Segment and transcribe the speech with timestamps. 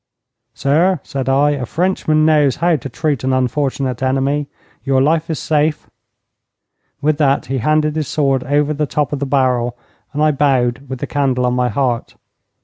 [0.55, 4.47] 'Sir,' said I, 'a Frenchman knows how to treat an unfortunate enemy.
[4.83, 5.91] Your life is safe.'
[7.03, 9.77] With that he handed his sword over the top of the barrel,
[10.11, 12.15] and I bowed with the candle on my heart.